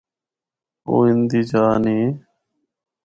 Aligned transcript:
او 0.87 0.95
اِن 1.05 1.17
دی 1.29 1.41
جآ 1.49 1.63
نیں۔ 1.83 2.07